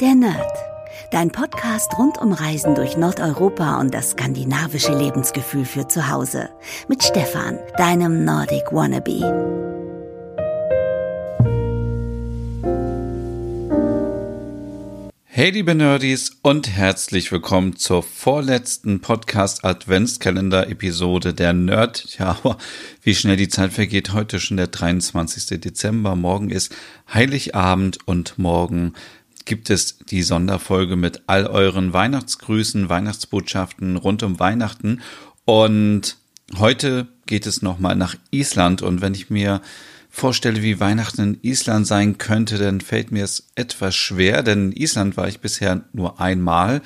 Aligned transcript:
Der 0.00 0.14
Nerd. 0.14 0.52
Dein 1.10 1.32
Podcast 1.32 1.98
rund 1.98 2.18
um 2.18 2.32
Reisen 2.32 2.76
durch 2.76 2.96
Nordeuropa 2.96 3.80
und 3.80 3.92
das 3.92 4.10
skandinavische 4.10 4.96
Lebensgefühl 4.96 5.64
für 5.64 5.88
zu 5.88 6.08
Hause. 6.08 6.50
Mit 6.86 7.02
Stefan, 7.02 7.58
deinem 7.76 8.24
Nordic 8.24 8.70
Wannabe. 8.70 9.24
Hey 15.24 15.50
liebe 15.50 15.74
Nerdies 15.74 16.36
und 16.42 16.68
herzlich 16.68 17.32
willkommen 17.32 17.74
zur 17.74 18.04
vorletzten 18.04 19.00
Podcast 19.00 19.64
Adventskalender 19.64 20.68
Episode 20.68 21.34
der 21.34 21.52
Nerd. 21.52 22.16
Ja, 22.20 22.38
wie 23.02 23.16
schnell 23.16 23.36
die 23.36 23.48
Zeit 23.48 23.72
vergeht. 23.72 24.12
Heute 24.12 24.38
schon 24.38 24.58
der 24.58 24.68
23. 24.68 25.60
Dezember. 25.60 26.14
Morgen 26.14 26.50
ist 26.50 26.72
Heiligabend 27.12 27.98
und 28.06 28.38
morgen 28.38 28.94
gibt 29.48 29.70
es 29.70 29.98
die 29.98 30.22
Sonderfolge 30.22 30.94
mit 30.94 31.22
all 31.26 31.46
euren 31.46 31.92
Weihnachtsgrüßen, 31.92 32.88
Weihnachtsbotschaften 32.88 33.96
rund 33.96 34.22
um 34.22 34.38
Weihnachten. 34.38 35.00
Und 35.44 36.18
heute 36.58 37.08
geht 37.26 37.46
es 37.46 37.62
nochmal 37.62 37.96
nach 37.96 38.14
Island. 38.30 38.82
Und 38.82 39.00
wenn 39.00 39.14
ich 39.14 39.30
mir 39.30 39.62
vorstelle, 40.10 40.62
wie 40.62 40.80
Weihnachten 40.80 41.22
in 41.22 41.38
Island 41.42 41.86
sein 41.86 42.18
könnte, 42.18 42.58
dann 42.58 42.80
fällt 42.80 43.10
mir 43.10 43.24
es 43.24 43.48
etwas 43.54 43.96
schwer, 43.96 44.42
denn 44.42 44.70
in 44.70 44.76
Island 44.76 45.16
war 45.16 45.28
ich 45.28 45.40
bisher 45.40 45.82
nur 45.92 46.20
einmal. 46.20 46.82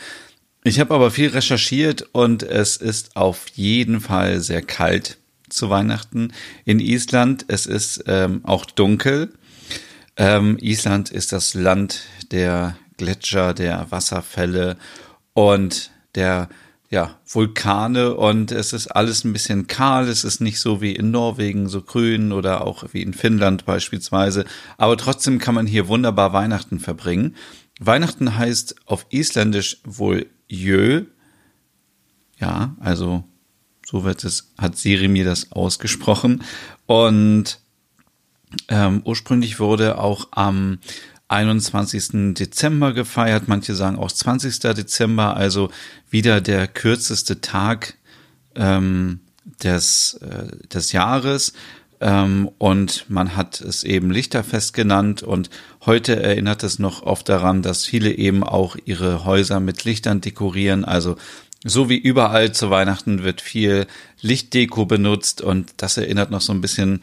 Ich 0.65 0.79
habe 0.79 0.95
aber 0.95 1.11
viel 1.11 1.31
recherchiert 1.31 2.09
und 2.13 2.45
es 2.45 2.77
ist 2.77 3.17
auf 3.17 3.49
jeden 3.55 4.01
Fall 4.01 4.41
sehr 4.41 4.63
kalt 4.63 5.19
zu 5.49 5.69
Weihnachten 5.69 6.33
in 6.65 6.79
Island. 6.79 7.45
Es 7.49 7.67
ist 7.67 8.05
ähm, 8.07 8.41
auch 8.45 8.65
dunkel. 8.67 9.33
Ähm, 10.17 10.59
Island 10.61 11.11
ist 11.11 11.33
das 11.33 11.55
Land 11.55 12.03
der 12.31 12.77
Gletscher, 12.97 13.55
der 13.55 13.91
Wasserfälle 13.91 14.77
und 15.33 15.91
der 16.15 16.49
ja, 16.93 17.19
Vulkane 17.27 18.15
und 18.15 18.53
es 18.53 18.75
ist 18.75 18.89
alles 18.89 19.25
ein 19.25 19.33
bisschen 19.33 19.67
kahl. 19.67 20.09
Es 20.09 20.25
ist 20.25 20.43
nicht 20.43 20.61
so 20.61 20.83
wie 20.83 20.95
in 20.95 21.11
Norwegen 21.11 21.67
so 21.71 21.81
grün 21.81 22.33
oder 22.33 22.67
auch 22.67 22.85
wie 22.93 23.01
in 23.01 23.15
Finnland 23.15 23.65
beispielsweise. 23.65 24.45
Aber 24.77 24.99
trotzdem 24.99 25.39
kann 25.39 25.55
man 25.55 25.67
hier 25.67 25.89
wunderbar 25.89 26.35
Weihnachten 26.35 26.79
verbringen. 26.81 27.35
Weihnachten 27.81 28.37
heißt 28.37 28.77
auf 28.85 29.07
Isländisch 29.09 29.79
wohl 29.85 30.27
Jö. 30.49 31.07
Ja, 32.39 32.77
also 32.79 33.25
so 33.87 34.05
wird 34.05 34.23
es, 34.25 34.53
hat 34.59 34.77
Siri 34.77 35.09
mir 35.09 35.25
das 35.25 35.51
ausgesprochen. 35.53 36.45
Und 36.85 37.62
ähm, 38.69 39.03
ursprünglich 39.05 39.61
wurde 39.61 39.99
auch 39.99 40.29
am 40.33 40.79
21. 41.29 42.35
Dezember 42.35 42.93
gefeiert, 42.93 43.45
manche 43.47 43.75
sagen 43.75 43.99
auch 43.99 44.13
20. 44.13 44.59
Dezember, 44.61 45.37
also 45.37 45.71
wieder 46.11 46.41
der 46.41 46.69
kürzeste 46.69 47.41
Tag 47.41 47.95
ähm, 48.55 49.21
des, 49.63 50.15
äh, 50.23 50.67
des 50.69 50.93
Jahres. 50.93 51.55
Ähm, 52.01 52.51
und 52.59 53.09
man 53.09 53.37
hat 53.37 53.61
es 53.61 53.85
eben 53.85 54.11
Lichterfest 54.11 54.75
genannt 54.75 55.23
und 55.23 55.51
heute 55.87 56.21
erinnert 56.21 56.65
es 56.65 56.79
noch 56.79 57.03
oft 57.03 57.29
daran, 57.29 57.63
dass 57.63 57.85
viele 57.85 58.13
eben 58.13 58.43
auch 58.43 58.77
ihre 58.85 59.25
Häuser 59.25 59.61
mit 59.61 59.85
Lichtern 59.85 60.21
dekorieren. 60.21 60.85
Also 60.85 61.17
so 61.65 61.89
wie 61.89 61.99
überall 61.99 62.53
zu 62.53 62.71
Weihnachten 62.71 63.23
wird 63.23 63.41
viel 63.41 63.87
Lichtdeko 64.21 64.85
benutzt 64.85 65.41
und 65.41 65.75
das 65.77 65.97
erinnert 65.97 66.31
noch 66.31 66.41
so 66.41 66.53
ein 66.53 66.61
bisschen 66.61 67.03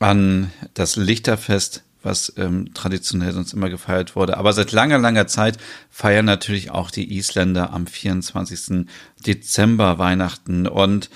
an 0.00 0.50
das 0.74 0.96
Lichterfest 0.96 1.84
was 2.02 2.32
ähm, 2.36 2.72
traditionell 2.74 3.32
sonst 3.32 3.52
immer 3.52 3.68
gefeiert 3.68 4.16
wurde. 4.16 4.36
Aber 4.38 4.52
seit 4.52 4.72
langer, 4.72 4.98
langer 4.98 5.26
Zeit 5.26 5.58
feiern 5.90 6.24
natürlich 6.24 6.70
auch 6.70 6.90
die 6.90 7.16
Isländer 7.16 7.72
am 7.72 7.86
24. 7.86 8.86
Dezember 9.26 9.98
Weihnachten. 9.98 10.66
Und 10.66 11.10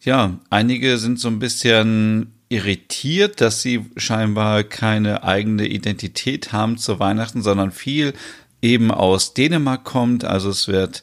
ja, 0.00 0.38
einige 0.48 0.98
sind 0.98 1.20
so 1.20 1.28
ein 1.28 1.38
bisschen 1.38 2.32
irritiert, 2.48 3.40
dass 3.40 3.62
sie 3.62 3.86
scheinbar 3.96 4.64
keine 4.64 5.22
eigene 5.24 5.66
Identität 5.66 6.52
haben 6.52 6.78
zu 6.78 6.98
Weihnachten, 6.98 7.42
sondern 7.42 7.70
viel 7.70 8.14
eben 8.62 8.90
aus 8.90 9.34
Dänemark 9.34 9.84
kommt. 9.84 10.24
Also 10.24 10.50
es 10.50 10.68
wird 10.68 11.02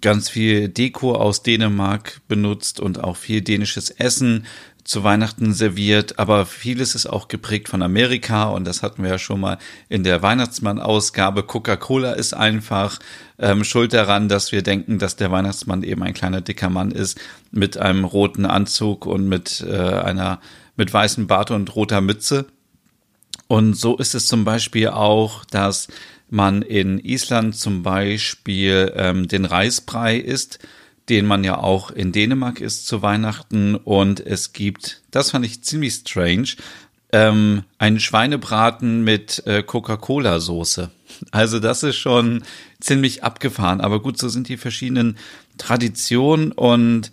ganz 0.00 0.28
viel 0.28 0.68
Deko 0.68 1.14
aus 1.14 1.42
Dänemark 1.42 2.20
benutzt 2.28 2.80
und 2.80 3.02
auch 3.02 3.16
viel 3.16 3.40
dänisches 3.40 3.90
Essen 3.90 4.44
zu 4.84 5.04
Weihnachten 5.04 5.54
serviert, 5.54 6.18
aber 6.18 6.44
vieles 6.44 6.94
ist 6.94 7.06
auch 7.06 7.28
geprägt 7.28 7.68
von 7.68 7.82
Amerika 7.82 8.44
und 8.44 8.64
das 8.64 8.82
hatten 8.82 9.02
wir 9.02 9.10
ja 9.10 9.18
schon 9.18 9.40
mal 9.40 9.58
in 9.88 10.02
der 10.02 10.22
Weihnachtsmann-Ausgabe. 10.22 11.44
Coca-Cola 11.44 12.12
ist 12.12 12.34
einfach 12.34 12.98
ähm, 13.38 13.64
schuld 13.64 13.92
daran, 13.92 14.28
dass 14.28 14.50
wir 14.50 14.62
denken, 14.62 14.98
dass 14.98 15.16
der 15.16 15.30
Weihnachtsmann 15.30 15.82
eben 15.82 16.02
ein 16.02 16.14
kleiner 16.14 16.40
dicker 16.40 16.70
Mann 16.70 16.90
ist 16.90 17.20
mit 17.50 17.76
einem 17.78 18.04
roten 18.04 18.44
Anzug 18.44 19.06
und 19.06 19.28
mit 19.28 19.64
äh, 19.66 19.76
einer 19.76 20.40
mit 20.76 20.92
weißem 20.92 21.26
Bart 21.26 21.50
und 21.50 21.74
roter 21.76 22.00
Mütze. 22.00 22.46
Und 23.46 23.74
so 23.74 23.96
ist 23.98 24.14
es 24.14 24.26
zum 24.26 24.44
Beispiel 24.44 24.88
auch, 24.88 25.44
dass 25.44 25.88
man 26.30 26.62
in 26.62 26.98
Island 26.98 27.54
zum 27.54 27.82
Beispiel 27.82 28.92
ähm, 28.96 29.28
den 29.28 29.44
Reisbrei 29.44 30.16
isst 30.16 30.58
den 31.08 31.26
man 31.26 31.44
ja 31.44 31.58
auch 31.58 31.90
in 31.90 32.12
Dänemark 32.12 32.60
isst 32.60 32.86
zu 32.86 33.02
Weihnachten. 33.02 33.74
Und 33.74 34.20
es 34.20 34.52
gibt, 34.52 35.02
das 35.10 35.30
fand 35.30 35.44
ich 35.44 35.62
ziemlich 35.62 35.94
strange, 35.94 36.48
ähm, 37.12 37.64
einen 37.78 38.00
Schweinebraten 38.00 39.04
mit 39.04 39.46
äh, 39.46 39.62
Coca-Cola-Soße. 39.62 40.90
Also 41.30 41.60
das 41.60 41.82
ist 41.82 41.96
schon 41.96 42.42
ziemlich 42.80 43.22
abgefahren. 43.22 43.82
Aber 43.82 44.00
gut, 44.00 44.16
so 44.16 44.30
sind 44.30 44.48
die 44.48 44.56
verschiedenen 44.56 45.18
Traditionen 45.58 46.52
und 46.52 47.12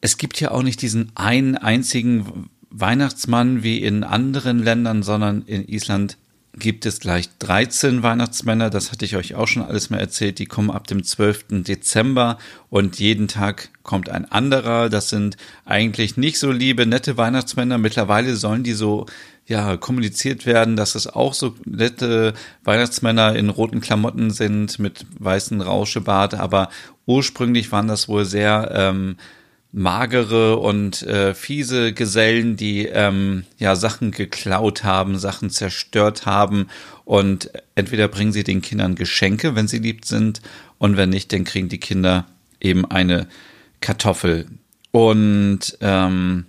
es 0.00 0.16
gibt 0.16 0.40
ja 0.40 0.50
auch 0.50 0.62
nicht 0.62 0.80
diesen 0.80 1.12
einen 1.14 1.56
einzigen 1.56 2.48
Weihnachtsmann 2.70 3.62
wie 3.62 3.82
in 3.82 4.04
anderen 4.04 4.58
Ländern, 4.58 5.02
sondern 5.02 5.42
in 5.42 5.68
Island 5.68 6.16
gibt 6.56 6.86
es 6.86 7.00
gleich 7.00 7.28
13 7.38 8.02
Weihnachtsmänner. 8.02 8.70
Das 8.70 8.92
hatte 8.92 9.04
ich 9.04 9.16
euch 9.16 9.34
auch 9.34 9.48
schon 9.48 9.62
alles 9.62 9.90
mal 9.90 9.98
erzählt. 9.98 10.38
Die 10.38 10.46
kommen 10.46 10.70
ab 10.70 10.86
dem 10.86 11.02
12. 11.02 11.62
Dezember 11.64 12.38
und 12.70 12.98
jeden 12.98 13.28
Tag 13.28 13.70
kommt 13.82 14.08
ein 14.08 14.30
anderer. 14.30 14.88
Das 14.88 15.08
sind 15.08 15.36
eigentlich 15.64 16.16
nicht 16.16 16.38
so 16.38 16.50
liebe, 16.50 16.86
nette 16.86 17.16
Weihnachtsmänner. 17.16 17.78
Mittlerweile 17.78 18.36
sollen 18.36 18.62
die 18.62 18.72
so 18.72 19.06
ja, 19.46 19.76
kommuniziert 19.76 20.46
werden, 20.46 20.76
dass 20.76 20.94
es 20.94 21.06
auch 21.06 21.34
so 21.34 21.54
nette 21.64 22.34
Weihnachtsmänner 22.62 23.36
in 23.36 23.50
roten 23.50 23.80
Klamotten 23.80 24.30
sind 24.30 24.78
mit 24.78 25.04
weißen 25.18 25.60
Rauschebart, 25.60 26.34
aber 26.34 26.70
ursprünglich 27.04 27.70
waren 27.70 27.88
das 27.88 28.08
wohl 28.08 28.24
sehr 28.24 28.70
ähm, 28.74 29.16
magere 29.76 30.56
und 30.56 31.02
äh, 31.02 31.34
fiese 31.34 31.92
Gesellen, 31.92 32.56
die 32.56 32.86
ähm, 32.86 33.44
ja 33.58 33.74
Sachen 33.74 34.12
geklaut 34.12 34.84
haben, 34.84 35.18
Sachen 35.18 35.50
zerstört 35.50 36.26
haben 36.26 36.68
und 37.04 37.50
entweder 37.74 38.06
bringen 38.06 38.32
sie 38.32 38.44
den 38.44 38.62
Kindern 38.62 38.94
Geschenke, 38.94 39.56
wenn 39.56 39.66
sie 39.66 39.78
lieb 39.78 40.04
sind, 40.04 40.40
und 40.78 40.96
wenn 40.96 41.10
nicht, 41.10 41.32
dann 41.32 41.44
kriegen 41.44 41.68
die 41.68 41.78
Kinder 41.78 42.26
eben 42.60 42.84
eine 42.84 43.26
Kartoffel. 43.80 44.46
Und 44.90 45.76
ähm, 45.80 46.46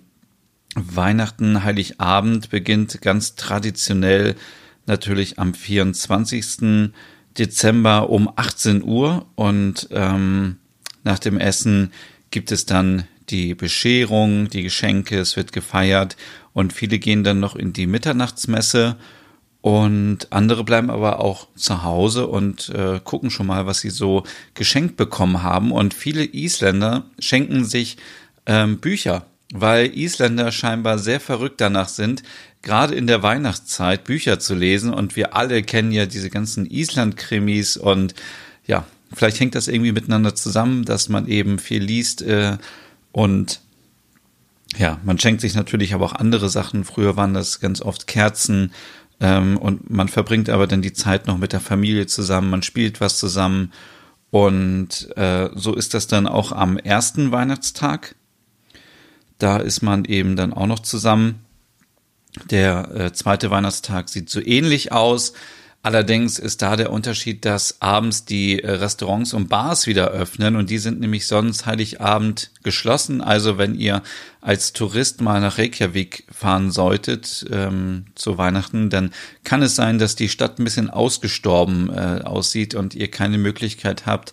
Weihnachten, 0.74 1.64
Heiligabend 1.64 2.50
beginnt 2.50 3.00
ganz 3.00 3.34
traditionell 3.34 4.36
natürlich 4.86 5.38
am 5.38 5.54
24. 5.54 6.92
Dezember 7.38 8.10
um 8.10 8.30
18 8.36 8.82
Uhr 8.84 9.26
und 9.34 9.88
ähm, 9.90 10.58
nach 11.02 11.18
dem 11.18 11.38
Essen 11.38 11.92
gibt 12.30 12.52
es 12.52 12.66
dann 12.66 13.04
die 13.28 13.54
Bescherung, 13.54 14.48
die 14.48 14.62
Geschenke, 14.62 15.18
es 15.18 15.36
wird 15.36 15.52
gefeiert 15.52 16.16
und 16.52 16.72
viele 16.72 16.98
gehen 16.98 17.24
dann 17.24 17.40
noch 17.40 17.56
in 17.56 17.72
die 17.72 17.86
Mitternachtsmesse 17.86 18.96
und 19.66 20.32
andere 20.32 20.62
bleiben 20.62 20.90
aber 20.90 21.18
auch 21.18 21.48
zu 21.56 21.82
Hause 21.82 22.28
und 22.28 22.68
äh, 22.68 23.00
gucken 23.02 23.30
schon 23.30 23.48
mal, 23.48 23.66
was 23.66 23.80
sie 23.80 23.90
so 23.90 24.22
geschenkt 24.54 24.96
bekommen 24.96 25.42
haben. 25.42 25.72
Und 25.72 25.92
viele 25.92 26.22
Isländer 26.24 27.02
schenken 27.18 27.64
sich 27.64 27.96
ähm, 28.46 28.78
Bücher, 28.78 29.26
weil 29.52 29.86
Isländer 29.98 30.52
scheinbar 30.52 31.00
sehr 31.00 31.18
verrückt 31.18 31.60
danach 31.60 31.88
sind, 31.88 32.22
gerade 32.62 32.94
in 32.94 33.08
der 33.08 33.24
Weihnachtszeit 33.24 34.04
Bücher 34.04 34.38
zu 34.38 34.54
lesen. 34.54 34.94
Und 34.94 35.16
wir 35.16 35.34
alle 35.34 35.64
kennen 35.64 35.90
ja 35.90 36.06
diese 36.06 36.30
ganzen 36.30 36.66
Island-Krimis 36.66 37.76
und 37.76 38.14
ja, 38.68 38.84
vielleicht 39.12 39.40
hängt 39.40 39.56
das 39.56 39.66
irgendwie 39.66 39.90
miteinander 39.90 40.36
zusammen, 40.36 40.84
dass 40.84 41.08
man 41.08 41.26
eben 41.26 41.58
viel 41.58 41.82
liest. 41.82 42.22
Äh, 42.22 42.58
und 43.16 43.62
ja, 44.76 45.00
man 45.02 45.18
schenkt 45.18 45.40
sich 45.40 45.54
natürlich 45.54 45.94
aber 45.94 46.04
auch 46.04 46.12
andere 46.12 46.50
Sachen. 46.50 46.84
Früher 46.84 47.16
waren 47.16 47.32
das 47.32 47.60
ganz 47.60 47.80
oft 47.80 48.06
Kerzen. 48.06 48.74
Ähm, 49.20 49.56
und 49.56 49.88
man 49.88 50.08
verbringt 50.08 50.50
aber 50.50 50.66
dann 50.66 50.82
die 50.82 50.92
Zeit 50.92 51.26
noch 51.26 51.38
mit 51.38 51.54
der 51.54 51.60
Familie 51.60 52.06
zusammen. 52.06 52.50
Man 52.50 52.62
spielt 52.62 53.00
was 53.00 53.16
zusammen. 53.18 53.72
Und 54.30 55.16
äh, 55.16 55.48
so 55.54 55.74
ist 55.74 55.94
das 55.94 56.08
dann 56.08 56.26
auch 56.26 56.52
am 56.52 56.76
ersten 56.76 57.32
Weihnachtstag. 57.32 58.16
Da 59.38 59.56
ist 59.56 59.80
man 59.80 60.04
eben 60.04 60.36
dann 60.36 60.52
auch 60.52 60.66
noch 60.66 60.80
zusammen. 60.80 61.36
Der 62.50 62.94
äh, 62.94 63.12
zweite 63.14 63.50
Weihnachtstag 63.50 64.10
sieht 64.10 64.28
so 64.28 64.42
ähnlich 64.42 64.92
aus. 64.92 65.32
Allerdings 65.86 66.40
ist 66.40 66.62
da 66.62 66.74
der 66.74 66.90
Unterschied, 66.90 67.44
dass 67.44 67.80
abends 67.80 68.24
die 68.24 68.60
äh, 68.60 68.72
Restaurants 68.72 69.32
und 69.32 69.48
Bars 69.48 69.86
wieder 69.86 70.08
öffnen 70.08 70.56
und 70.56 70.68
die 70.68 70.78
sind 70.78 70.98
nämlich 70.98 71.28
sonst 71.28 71.64
Heiligabend 71.64 72.50
geschlossen. 72.64 73.20
Also 73.20 73.56
wenn 73.56 73.76
ihr 73.76 74.02
als 74.40 74.72
Tourist 74.72 75.20
mal 75.20 75.40
nach 75.40 75.58
Reykjavik 75.58 76.24
fahren 76.28 76.72
solltet 76.72 77.46
ähm, 77.52 78.06
zu 78.16 78.36
Weihnachten, 78.36 78.90
dann 78.90 79.12
kann 79.44 79.62
es 79.62 79.76
sein, 79.76 80.00
dass 80.00 80.16
die 80.16 80.28
Stadt 80.28 80.58
ein 80.58 80.64
bisschen 80.64 80.90
ausgestorben 80.90 81.88
äh, 81.90 82.22
aussieht 82.24 82.74
und 82.74 82.96
ihr 82.96 83.08
keine 83.08 83.38
Möglichkeit 83.38 84.06
habt, 84.06 84.32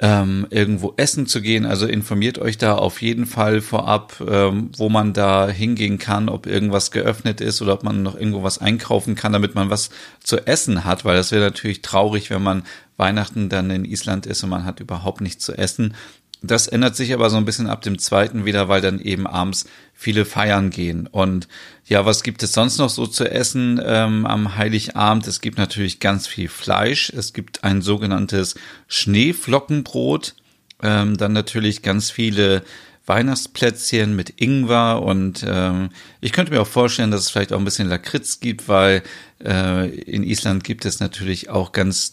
ähm, 0.00 0.46
irgendwo 0.50 0.94
essen 0.96 1.26
zu 1.26 1.40
gehen. 1.40 1.66
Also 1.66 1.86
informiert 1.86 2.38
euch 2.38 2.56
da 2.56 2.76
auf 2.76 3.02
jeden 3.02 3.26
Fall 3.26 3.60
vorab, 3.60 4.22
ähm, 4.26 4.70
wo 4.76 4.88
man 4.88 5.12
da 5.12 5.48
hingehen 5.48 5.98
kann, 5.98 6.28
ob 6.28 6.46
irgendwas 6.46 6.90
geöffnet 6.90 7.40
ist 7.40 7.60
oder 7.62 7.74
ob 7.74 7.82
man 7.82 8.02
noch 8.02 8.14
irgendwo 8.14 8.42
was 8.42 8.58
einkaufen 8.58 9.14
kann, 9.16 9.32
damit 9.32 9.54
man 9.54 9.70
was 9.70 9.90
zu 10.22 10.46
essen 10.46 10.84
hat, 10.84 11.04
weil 11.04 11.16
das 11.16 11.32
wäre 11.32 11.44
natürlich 11.44 11.82
traurig, 11.82 12.30
wenn 12.30 12.42
man 12.42 12.62
Weihnachten 12.96 13.48
dann 13.48 13.70
in 13.70 13.84
Island 13.84 14.26
ist 14.26 14.42
und 14.44 14.50
man 14.50 14.64
hat 14.64 14.80
überhaupt 14.80 15.20
nichts 15.20 15.44
zu 15.44 15.56
essen. 15.56 15.94
Das 16.42 16.68
ändert 16.68 16.94
sich 16.94 17.12
aber 17.12 17.30
so 17.30 17.36
ein 17.36 17.44
bisschen 17.44 17.66
ab 17.66 17.82
dem 17.82 17.98
zweiten 17.98 18.44
wieder, 18.44 18.68
weil 18.68 18.80
dann 18.80 19.00
eben 19.00 19.26
abends 19.26 19.66
viele 19.92 20.24
feiern 20.24 20.70
gehen. 20.70 21.08
Und 21.08 21.48
ja, 21.86 22.06
was 22.06 22.22
gibt 22.22 22.42
es 22.42 22.52
sonst 22.52 22.78
noch 22.78 22.90
so 22.90 23.06
zu 23.06 23.28
essen 23.28 23.80
ähm, 23.84 24.24
am 24.24 24.56
Heiligabend? 24.56 25.26
Es 25.26 25.40
gibt 25.40 25.58
natürlich 25.58 25.98
ganz 25.98 26.28
viel 26.28 26.48
Fleisch. 26.48 27.10
Es 27.10 27.32
gibt 27.32 27.64
ein 27.64 27.82
sogenanntes 27.82 28.54
Schneeflockenbrot. 28.86 30.36
Ähm, 30.80 31.16
dann 31.16 31.32
natürlich 31.32 31.82
ganz 31.82 32.10
viele 32.10 32.62
Weihnachtsplätzchen 33.08 34.14
mit 34.14 34.40
Ingwer 34.40 35.02
und 35.02 35.44
ähm, 35.48 35.88
ich 36.20 36.32
könnte 36.32 36.52
mir 36.52 36.60
auch 36.60 36.66
vorstellen, 36.66 37.10
dass 37.10 37.22
es 37.22 37.30
vielleicht 37.30 37.52
auch 37.52 37.58
ein 37.58 37.64
bisschen 37.64 37.88
Lakritz 37.88 38.38
gibt, 38.38 38.68
weil 38.68 39.02
äh, 39.42 39.88
in 39.88 40.22
Island 40.22 40.62
gibt 40.62 40.84
es 40.84 41.00
natürlich 41.00 41.48
auch 41.48 41.72
ganz 41.72 42.12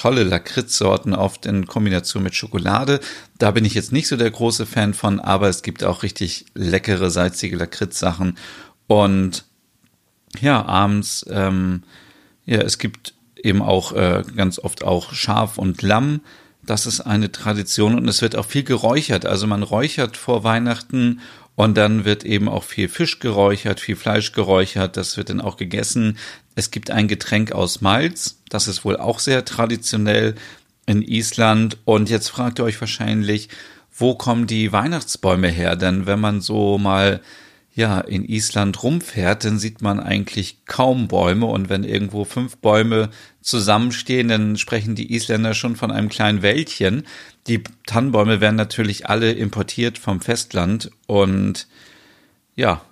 tolle 0.00 0.24
Lakritzsorten, 0.24 1.14
oft 1.14 1.44
in 1.44 1.66
Kombination 1.66 2.22
mit 2.22 2.34
Schokolade. 2.34 3.00
Da 3.36 3.50
bin 3.50 3.66
ich 3.66 3.74
jetzt 3.74 3.92
nicht 3.92 4.08
so 4.08 4.16
der 4.16 4.30
große 4.30 4.64
Fan 4.64 4.94
von, 4.94 5.20
aber 5.20 5.48
es 5.50 5.62
gibt 5.62 5.84
auch 5.84 6.02
richtig 6.02 6.46
leckere, 6.54 7.10
salzige 7.10 7.56
Lakritzsachen. 7.56 8.38
Und 8.86 9.44
ja, 10.40 10.64
abends, 10.64 11.26
ähm, 11.28 11.82
ja, 12.46 12.62
es 12.62 12.78
gibt 12.78 13.12
eben 13.36 13.60
auch 13.60 13.92
äh, 13.92 14.22
ganz 14.34 14.58
oft 14.58 14.82
auch 14.84 15.12
Schaf 15.12 15.58
und 15.58 15.82
Lamm. 15.82 16.22
Das 16.62 16.86
ist 16.86 17.02
eine 17.02 17.30
Tradition 17.30 17.94
und 17.94 18.08
es 18.08 18.22
wird 18.22 18.36
auch 18.36 18.46
viel 18.46 18.64
geräuchert. 18.64 19.26
Also 19.26 19.46
man 19.46 19.62
räuchert 19.62 20.16
vor 20.16 20.44
Weihnachten 20.44 21.20
und 21.56 21.76
dann 21.76 22.04
wird 22.04 22.24
eben 22.24 22.48
auch 22.48 22.64
viel 22.64 22.88
Fisch 22.88 23.18
geräuchert, 23.18 23.80
viel 23.80 23.96
Fleisch 23.96 24.32
geräuchert. 24.32 24.96
Das 24.96 25.16
wird 25.16 25.28
dann 25.28 25.40
auch 25.40 25.56
gegessen. 25.56 26.18
Es 26.54 26.70
gibt 26.70 26.90
ein 26.90 27.08
Getränk 27.08 27.52
aus 27.52 27.80
Malz. 27.80 28.40
Das 28.48 28.66
ist 28.66 28.84
wohl 28.84 28.96
auch 28.96 29.18
sehr 29.18 29.44
traditionell 29.44 30.34
in 30.86 31.02
Island. 31.02 31.76
Und 31.84 32.08
jetzt 32.08 32.28
fragt 32.28 32.58
ihr 32.60 32.64
euch 32.64 32.80
wahrscheinlich, 32.80 33.48
wo 33.94 34.14
kommen 34.14 34.46
die 34.46 34.72
Weihnachtsbäume 34.72 35.48
her? 35.48 35.76
Denn 35.76 36.06
wenn 36.06 36.20
man 36.20 36.40
so 36.40 36.78
mal 36.78 37.20
ja, 37.74 38.00
in 38.00 38.24
Island 38.24 38.82
rumfährt, 38.82 39.44
dann 39.44 39.58
sieht 39.58 39.80
man 39.80 40.00
eigentlich 40.00 40.64
kaum 40.66 41.06
Bäume 41.08 41.46
und 41.46 41.68
wenn 41.68 41.84
irgendwo 41.84 42.24
fünf 42.24 42.56
Bäume 42.56 43.10
zusammenstehen, 43.40 44.28
dann 44.28 44.56
sprechen 44.56 44.96
die 44.96 45.14
Isländer 45.14 45.54
schon 45.54 45.76
von 45.76 45.90
einem 45.90 46.08
kleinen 46.08 46.42
Wäldchen. 46.42 47.06
Die 47.46 47.62
Tannenbäume 47.86 48.40
werden 48.40 48.56
natürlich 48.56 49.08
alle 49.08 49.32
importiert 49.32 49.98
vom 49.98 50.20
Festland 50.20 50.90
und 51.06 51.68
ja, 52.56 52.82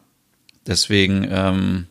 deswegen 0.66 1.26
ähm, 1.30 1.86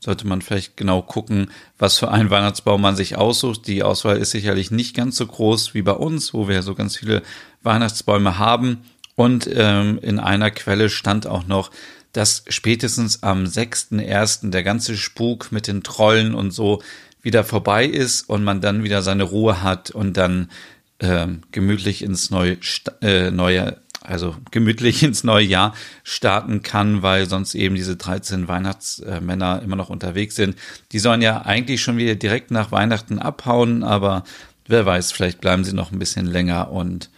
sollte 0.00 0.26
man 0.26 0.40
vielleicht 0.40 0.76
genau 0.76 1.02
gucken, 1.02 1.50
was 1.78 1.98
für 1.98 2.10
einen 2.10 2.30
Weihnachtsbaum 2.30 2.80
man 2.80 2.96
sich 2.96 3.16
aussucht. 3.16 3.66
Die 3.66 3.82
Auswahl 3.82 4.16
ist 4.16 4.30
sicherlich 4.30 4.70
nicht 4.70 4.96
ganz 4.96 5.16
so 5.16 5.26
groß 5.26 5.74
wie 5.74 5.82
bei 5.82 5.92
uns, 5.92 6.32
wo 6.32 6.48
wir 6.48 6.62
so 6.62 6.74
ganz 6.74 6.96
viele 6.96 7.22
Weihnachtsbäume 7.62 8.38
haben. 8.38 8.78
Und 9.16 9.50
ähm, 9.52 9.98
in 10.00 10.20
einer 10.20 10.52
Quelle 10.52 10.88
stand 10.88 11.26
auch 11.26 11.46
noch, 11.46 11.72
dass 12.18 12.42
spätestens 12.48 13.22
am 13.22 13.44
6.1. 13.44 14.50
der 14.50 14.64
ganze 14.64 14.96
Spuk 14.96 15.52
mit 15.52 15.68
den 15.68 15.84
Trollen 15.84 16.34
und 16.34 16.50
so 16.50 16.82
wieder 17.22 17.44
vorbei 17.44 17.86
ist 17.86 18.28
und 18.28 18.42
man 18.42 18.60
dann 18.60 18.82
wieder 18.82 19.02
seine 19.02 19.22
Ruhe 19.22 19.62
hat 19.62 19.92
und 19.92 20.16
dann 20.16 20.50
äh, 20.98 21.28
gemütlich 21.52 22.02
ins 22.02 22.30
neue, 22.30 22.58
äh, 23.02 23.30
neue, 23.30 23.76
also 24.00 24.34
gemütlich 24.50 25.00
ins 25.04 25.22
neue 25.22 25.44
Jahr 25.44 25.76
starten 26.02 26.62
kann, 26.62 27.02
weil 27.02 27.28
sonst 27.28 27.54
eben 27.54 27.76
diese 27.76 27.94
13 27.94 28.48
Weihnachtsmänner 28.48 29.62
immer 29.62 29.76
noch 29.76 29.88
unterwegs 29.88 30.34
sind. 30.34 30.56
Die 30.90 30.98
sollen 30.98 31.22
ja 31.22 31.42
eigentlich 31.42 31.82
schon 31.82 31.98
wieder 31.98 32.16
direkt 32.16 32.50
nach 32.50 32.72
Weihnachten 32.72 33.20
abhauen, 33.20 33.84
aber 33.84 34.24
wer 34.66 34.84
weiß, 34.84 35.12
vielleicht 35.12 35.40
bleiben 35.40 35.62
sie 35.62 35.72
noch 35.72 35.92
ein 35.92 36.00
bisschen 36.00 36.26
länger 36.26 36.72
und 36.72 37.10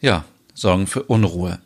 ja, 0.00 0.24
sorgen 0.54 0.86
für 0.86 1.02
Unruhe. 1.02 1.58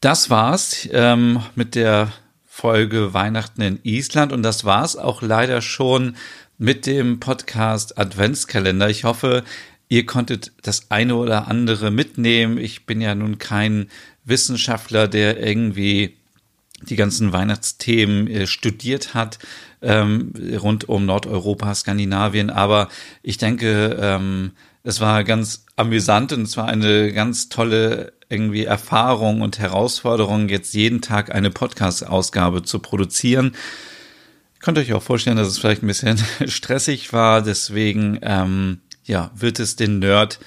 Das 0.00 0.30
war's 0.30 0.88
ähm, 0.92 1.42
mit 1.54 1.74
der 1.74 2.10
Folge 2.46 3.12
Weihnachten 3.12 3.60
in 3.60 3.80
Island 3.82 4.32
und 4.32 4.42
das 4.42 4.64
war's 4.64 4.96
auch 4.96 5.20
leider 5.20 5.60
schon 5.60 6.16
mit 6.56 6.86
dem 6.86 7.20
Podcast 7.20 7.98
Adventskalender. 7.98 8.88
Ich 8.88 9.04
hoffe, 9.04 9.44
ihr 9.90 10.06
konntet 10.06 10.52
das 10.62 10.90
eine 10.90 11.16
oder 11.16 11.48
andere 11.48 11.90
mitnehmen. 11.90 12.56
Ich 12.56 12.86
bin 12.86 13.02
ja 13.02 13.14
nun 13.14 13.36
kein 13.36 13.90
Wissenschaftler, 14.24 15.06
der 15.06 15.38
irgendwie 15.38 16.16
die 16.80 16.96
ganzen 16.96 17.34
Weihnachtsthemen 17.34 18.26
äh, 18.26 18.46
studiert 18.46 19.12
hat 19.12 19.38
ähm, 19.82 20.32
rund 20.62 20.88
um 20.88 21.04
Nordeuropa, 21.04 21.74
Skandinavien, 21.74 22.48
aber 22.48 22.88
ich 23.22 23.36
denke, 23.36 23.98
ähm, 24.00 24.52
es 24.82 25.00
war 25.00 25.24
ganz 25.24 25.64
amüsant 25.76 26.32
und 26.32 26.42
es 26.42 26.56
war 26.56 26.66
eine 26.66 27.12
ganz 27.12 27.48
tolle 27.48 28.12
irgendwie 28.28 28.64
Erfahrung 28.64 29.40
und 29.40 29.58
Herausforderung, 29.58 30.48
jetzt 30.48 30.72
jeden 30.74 31.00
Tag 31.02 31.34
eine 31.34 31.50
Podcast-Ausgabe 31.50 32.62
zu 32.62 32.78
produzieren. 32.78 33.52
Ich 34.54 34.60
konnte 34.60 34.80
euch 34.80 34.92
auch 34.92 35.02
vorstellen, 35.02 35.36
dass 35.36 35.48
es 35.48 35.58
vielleicht 35.58 35.82
ein 35.82 35.88
bisschen 35.88 36.18
stressig 36.46 37.12
war. 37.12 37.42
Deswegen 37.42 38.18
ähm, 38.22 38.80
ja, 39.04 39.30
wird 39.34 39.58
es 39.58 39.74
den 39.76 39.98
Nerd 39.98 40.38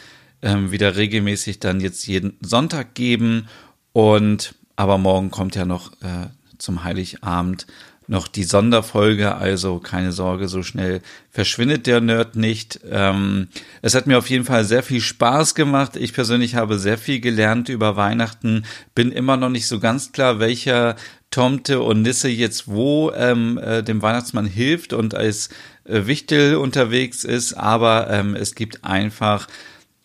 ähm, 0.42 0.72
wieder 0.72 0.96
regelmäßig 0.96 1.60
dann 1.60 1.82
jetzt 1.82 2.08
jeden 2.08 2.38
Sonntag 2.42 2.94
geben. 2.94 3.48
Und 3.92 4.56
aber 4.76 4.98
morgen 4.98 5.30
kommt 5.30 5.56
ja 5.56 5.66
noch 5.66 5.92
äh, 6.02 6.28
zum 6.58 6.84
Heiligabend 6.84 7.68
noch 8.08 8.28
die 8.28 8.44
Sonderfolge, 8.44 9.36
also 9.36 9.80
keine 9.80 10.12
Sorge, 10.12 10.48
so 10.48 10.64
schnell 10.64 11.02
verschwindet 11.30 11.88
der 11.88 12.02
Nerd 12.02 12.36
nicht. 12.36 12.80
Ähm, 12.90 13.48
es 13.82 13.96
hat 13.96 14.08
mir 14.08 14.18
auf 14.18 14.30
jeden 14.30 14.46
Fall 14.46 14.66
sehr 14.66 14.84
viel 14.84 15.02
Spaß 15.02 15.56
gemacht. 15.56 15.96
Ich 15.96 16.14
persönlich 16.14 16.56
habe 16.56 16.80
sehr 16.80 16.98
viel 16.98 17.20
gelernt 17.20 17.70
über 17.70 17.96
Weihnachten, 17.96 18.66
bin 18.96 19.12
immer 19.12 19.38
noch 19.38 19.50
nicht 19.50 19.68
so 19.68 19.80
ganz 19.80 20.12
klar, 20.12 20.40
welcher 20.40 20.96
Tomte 21.32 21.82
und 21.82 22.04
Nisse 22.04 22.30
jetzt 22.30 22.68
wo 22.68 23.12
ähm, 23.16 23.58
äh, 23.58 23.82
dem 23.82 24.02
Weihnachtsmann 24.02 24.46
hilft 24.46 24.94
und 24.94 25.16
als 25.16 25.50
äh, 25.86 26.06
Wichtel 26.06 26.56
unterwegs 26.58 27.24
ist, 27.24 27.54
aber 27.54 28.08
ähm, 28.12 28.36
es 28.36 28.54
gibt 28.54 28.84
einfach 28.84 29.48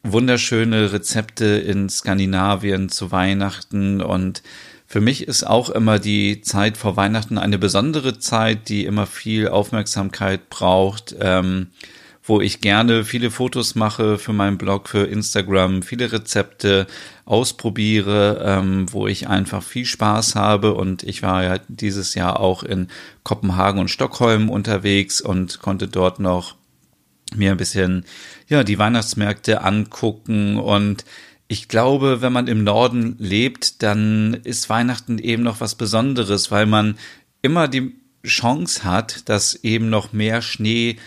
wunderschöne 0.03 0.93
Rezepte 0.93 1.45
in 1.45 1.89
Skandinavien 1.89 2.89
zu 2.89 3.13
Weihnachten 3.13 4.01
und 4.01 4.43
für 4.91 5.03
mich 5.03 5.29
ist 5.29 5.47
auch 5.47 5.69
immer 5.69 5.99
die 5.99 6.41
Zeit 6.41 6.79
vor 6.79 6.97
Weihnachten 6.97 7.37
eine 7.37 7.59
besondere 7.59 8.19
Zeit, 8.19 8.71
die 8.71 8.87
immer 8.87 9.05
viel 9.05 9.49
Aufmerksamkeit 9.49 10.49
braucht, 10.49 11.15
ähm, 11.21 11.67
wo 12.23 12.41
ich 12.41 12.63
gerne 12.63 13.05
viele 13.05 13.31
Fotos 13.31 13.75
mache 13.75 14.17
für 14.17 14.33
meinen 14.33 14.57
Blog, 14.57 14.89
für 14.89 15.05
Instagram, 15.05 15.83
viele 15.83 16.11
Rezepte 16.11 16.87
ausprobiere, 17.27 18.43
ähm, 18.43 18.87
wo 18.91 19.07
ich 19.07 19.29
einfach 19.29 19.63
viel 19.63 19.85
Spaß 19.85 20.37
habe. 20.37 20.73
Und 20.73 21.03
ich 21.03 21.23
war 21.23 21.45
ja 21.45 21.59
dieses 21.69 22.15
Jahr 22.15 22.41
auch 22.41 22.63
in 22.63 22.89
Kopenhagen 23.25 23.81
und 23.81 23.91
Stockholm 23.91 24.49
unterwegs 24.49 25.21
und 25.21 25.61
konnte 25.61 25.87
dort 25.87 26.19
noch 26.19 26.57
mir 27.37 27.51
ein 27.51 27.59
bisschen 27.59 28.07
ja 28.49 28.65
die 28.65 28.79
Weihnachtsmärkte 28.79 29.63
angucken 29.63 30.57
und 30.57 31.05
ich 31.49 31.69
glaube, 31.69 32.21
wenn 32.21 32.33
man 32.33 32.47
im 32.47 32.63
Norden 32.63 33.17
lebt, 33.19 33.83
dann 33.83 34.35
ist 34.35 34.69
Weihnachten 34.69 35.19
eben 35.19 35.43
noch 35.43 35.61
was 35.61 35.75
Besonderes, 35.75 36.51
weil 36.51 36.67
man 36.67 36.99
immer 37.41 37.69
die 37.69 37.97
Chance 38.25 38.85
hat, 38.85 39.29
dass 39.31 39.55
eben 39.55 39.89
noch 39.89 40.13
mehr 40.13 40.43
Schnee 40.43 40.99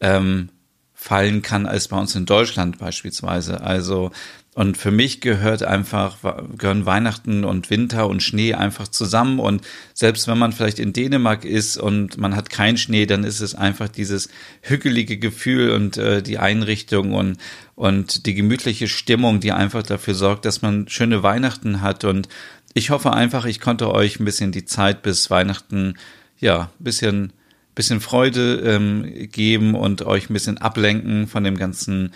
ähm, 0.00 0.50
fallen 0.92 1.40
kann 1.40 1.66
als 1.66 1.88
bei 1.88 1.98
uns 1.98 2.14
in 2.14 2.26
Deutschland 2.26 2.78
beispielsweise. 2.78 3.62
Also 3.62 4.10
und 4.56 4.78
für 4.78 4.90
mich 4.90 5.20
gehört 5.20 5.62
einfach, 5.64 6.16
gehören 6.56 6.86
Weihnachten 6.86 7.44
und 7.44 7.68
Winter 7.68 8.08
und 8.08 8.22
Schnee 8.22 8.54
einfach 8.54 8.88
zusammen. 8.88 9.38
Und 9.38 9.60
selbst 9.92 10.28
wenn 10.28 10.38
man 10.38 10.52
vielleicht 10.52 10.78
in 10.78 10.94
Dänemark 10.94 11.44
ist 11.44 11.76
und 11.76 12.16
man 12.16 12.34
hat 12.34 12.48
keinen 12.48 12.78
Schnee, 12.78 13.04
dann 13.04 13.22
ist 13.22 13.40
es 13.40 13.54
einfach 13.54 13.88
dieses 13.88 14.30
hügelige 14.62 15.18
Gefühl 15.18 15.72
und 15.72 15.98
äh, 15.98 16.22
die 16.22 16.38
Einrichtung 16.38 17.12
und, 17.12 17.36
und 17.74 18.24
die 18.24 18.32
gemütliche 18.32 18.88
Stimmung, 18.88 19.40
die 19.40 19.52
einfach 19.52 19.82
dafür 19.82 20.14
sorgt, 20.14 20.46
dass 20.46 20.62
man 20.62 20.88
schöne 20.88 21.22
Weihnachten 21.22 21.82
hat. 21.82 22.04
Und 22.04 22.26
ich 22.72 22.88
hoffe 22.88 23.12
einfach, 23.12 23.44
ich 23.44 23.60
konnte 23.60 23.92
euch 23.92 24.20
ein 24.20 24.24
bisschen 24.24 24.52
die 24.52 24.64
Zeit 24.64 25.02
bis 25.02 25.28
Weihnachten, 25.28 25.98
ja, 26.40 26.70
ein 26.80 26.84
bisschen 26.84 27.32
bisschen 27.76 28.00
Freude 28.00 28.56
ähm, 28.64 29.28
geben 29.30 29.74
und 29.74 30.00
euch 30.02 30.28
ein 30.28 30.32
bisschen 30.32 30.58
ablenken 30.58 31.28
von 31.28 31.44
dem 31.44 31.58
ganzen 31.58 32.12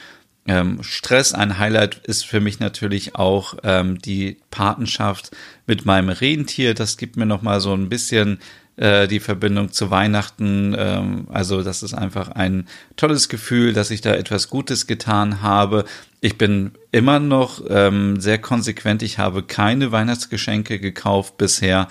ähm, 0.50 0.82
Stress. 0.82 1.32
Ein 1.32 1.58
Highlight 1.58 1.98
ist 2.04 2.26
für 2.26 2.40
mich 2.40 2.58
natürlich 2.58 3.14
auch 3.14 3.54
ähm, 3.62 3.98
die 3.98 4.38
Patenschaft 4.50 5.30
mit 5.66 5.86
meinem 5.86 6.08
Rentier. 6.08 6.74
Das 6.74 6.96
gibt 6.96 7.16
mir 7.16 7.26
noch 7.26 7.42
mal 7.42 7.60
so 7.60 7.72
ein 7.72 7.88
bisschen 7.88 8.40
äh, 8.76 9.06
die 9.06 9.20
Verbindung 9.20 9.70
zu 9.70 9.92
Weihnachten. 9.92 10.74
Ähm, 10.76 11.28
also 11.30 11.62
das 11.62 11.84
ist 11.84 11.94
einfach 11.94 12.30
ein 12.30 12.66
tolles 12.96 13.28
Gefühl, 13.28 13.72
dass 13.72 13.92
ich 13.92 14.00
da 14.00 14.12
etwas 14.12 14.50
Gutes 14.50 14.88
getan 14.88 15.40
habe. 15.40 15.84
Ich 16.20 16.36
bin 16.36 16.72
immer 16.90 17.20
noch 17.20 17.62
ähm, 17.68 18.20
sehr 18.20 18.38
konsequent. 18.38 19.04
Ich 19.04 19.18
habe 19.18 19.44
keine 19.44 19.92
Weihnachtsgeschenke 19.92 20.80
gekauft 20.80 21.38
bisher 21.38 21.86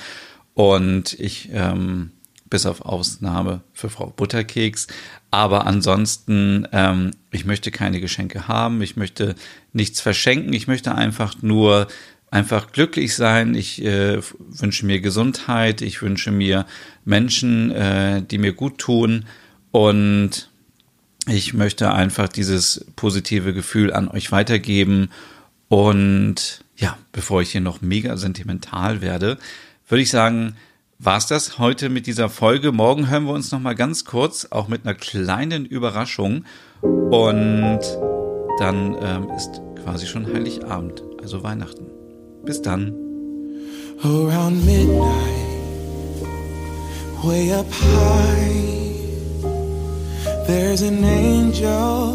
und 0.53 1.17
ich 1.17 1.49
ähm, 1.53 2.11
bis 2.49 2.65
auf 2.65 2.81
Ausnahme 2.81 3.61
für 3.73 3.89
Frau 3.89 4.07
Butterkeks. 4.07 4.87
Aber 5.31 5.67
ansonsten, 5.67 6.67
ähm, 6.71 7.11
ich 7.31 7.45
möchte 7.45 7.71
keine 7.71 7.99
Geschenke 7.99 8.47
haben, 8.47 8.81
ich 8.81 8.95
möchte 8.95 9.35
nichts 9.73 10.01
verschenken, 10.01 10.53
ich 10.53 10.67
möchte 10.67 10.95
einfach 10.95 11.35
nur 11.41 11.87
einfach 12.31 12.71
glücklich 12.71 13.15
sein. 13.15 13.55
Ich 13.55 13.83
äh, 13.83 14.19
wünsche 14.37 14.85
mir 14.85 15.01
Gesundheit, 15.01 15.81
ich 15.81 16.01
wünsche 16.01 16.31
mir 16.31 16.65
Menschen, 17.05 17.71
äh, 17.71 18.21
die 18.21 18.37
mir 18.37 18.53
gut 18.53 18.77
tun 18.77 19.25
und 19.71 20.49
ich 21.27 21.53
möchte 21.53 21.93
einfach 21.93 22.27
dieses 22.27 22.85
positive 22.95 23.53
Gefühl 23.53 23.93
an 23.93 24.07
euch 24.07 24.31
weitergeben. 24.31 25.09
Und 25.67 26.63
ja, 26.75 26.97
bevor 27.11 27.41
ich 27.41 27.51
hier 27.51 27.61
noch 27.61 27.81
mega 27.81 28.17
sentimental 28.17 29.01
werde, 29.01 29.37
würde 29.87 30.01
ich 30.01 30.09
sagen, 30.09 30.55
war's 30.99 31.27
das 31.27 31.57
heute 31.57 31.87
mit 31.87 32.07
dieser 32.07 32.29
Folge. 32.29 32.73
Morgen 32.73 33.09
hören 33.09 33.23
wir 33.23 33.33
uns 33.33 33.51
noch 33.51 33.61
mal 33.61 33.73
ganz 33.73 34.03
kurz, 34.03 34.47
auch 34.49 34.67
mit 34.67 34.85
einer 34.85 34.95
kleinen 34.95 35.65
Überraschung. 35.65 36.43
Und 36.81 37.79
dann 38.59 38.97
ähm, 39.01 39.29
ist 39.35 39.61
quasi 39.81 40.05
schon 40.05 40.25
Heiligabend, 40.25 41.03
also 41.21 41.41
Weihnachten. 41.41 41.85
Bis 42.43 42.61
dann. 42.61 42.93
Around 44.03 44.65
midnight, 44.65 45.05
way 47.23 47.51
up 47.53 47.65
high, 47.69 48.95
there's 50.47 50.81
an 50.81 51.03
angel 51.03 52.13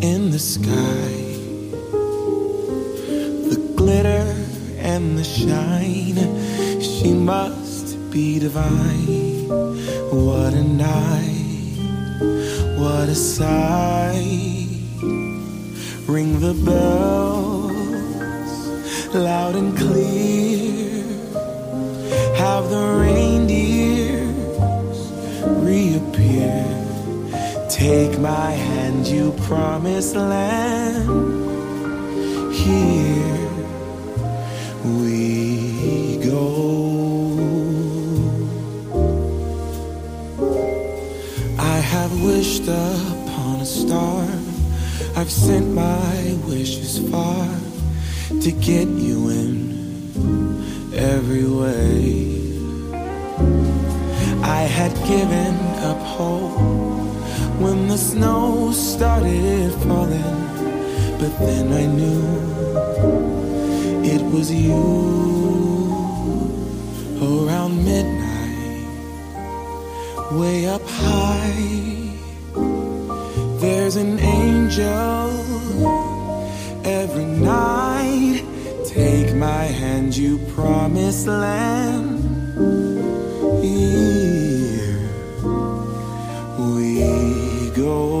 in 0.00 0.30
the 0.30 0.38
sky. 0.38 0.66
The 3.48 3.58
glitter 3.76 4.26
and 4.82 5.18
the 5.18 5.24
shine, 5.24 6.18
she 6.96 7.12
must 7.12 8.10
be 8.10 8.38
divine. 8.38 9.48
What 10.10 10.54
a 10.54 10.62
night, 10.62 11.76
what 12.78 13.08
a 13.08 13.14
sight. 13.14 14.68
Ring 16.06 16.40
the 16.40 16.54
bells 16.64 17.76
loud 19.14 19.56
and 19.56 19.76
clear. 19.76 21.04
Have 22.36 22.70
the 22.70 22.86
reindeers 23.04 24.98
reappear. 25.68 26.64
Take 27.68 28.18
my 28.18 28.52
hand, 28.52 29.06
you 29.06 29.32
promised 29.46 30.16
land. 30.16 31.34
Here 32.54 33.35
have 41.94 42.12
wished 42.22 42.64
upon 42.64 43.60
a 43.60 43.64
star. 43.64 44.24
I've 45.14 45.30
sent 45.30 45.72
my 45.72 46.36
wishes 46.46 46.98
far 47.10 47.46
to 48.44 48.50
get 48.50 48.88
you 48.88 49.28
in 49.28 49.56
every 50.94 51.46
way. 51.46 52.26
I 54.42 54.62
had 54.78 54.92
given 55.12 55.54
up 55.90 56.00
hope 56.16 56.58
when 57.62 57.88
the 57.88 57.98
snow 57.98 58.72
started 58.72 59.72
falling, 59.84 60.38
but 61.20 61.32
then 61.38 61.72
I 61.72 61.84
knew 61.98 62.24
it 64.14 64.22
was 64.34 64.50
you 64.52 64.82
around 67.22 67.84
midnight, 67.84 68.25
way 70.32 70.66
up 70.66 70.82
high. 70.86 72.12
There's 73.60 73.96
an 73.96 74.18
angel 74.18 75.30
every 76.84 77.24
night. 77.24 78.44
Take 78.84 79.34
my 79.34 79.64
hand, 79.64 80.16
you 80.16 80.38
promised 80.54 81.26
land. 81.26 82.24
Here 83.62 85.10
we 86.58 87.70
go. 87.74 88.15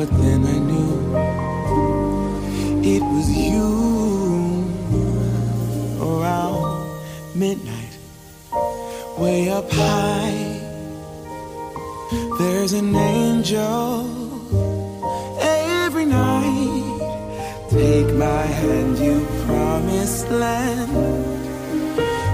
But 0.00 0.08
then 0.16 0.46
I 0.46 0.58
knew 0.70 0.92
it 2.94 3.02
was 3.12 3.28
you 3.30 3.68
around 6.00 6.64
midnight 7.34 7.98
way 9.18 9.50
up 9.50 9.70
high. 9.70 10.58
There's 12.38 12.72
an 12.72 12.96
angel 12.96 14.08
every 15.38 16.06
night. 16.06 17.68
Take 17.68 18.10
my 18.14 18.44
hand, 18.60 18.98
you 18.98 19.26
promised 19.44 20.30
land. 20.30 20.92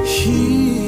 Here 0.06 0.85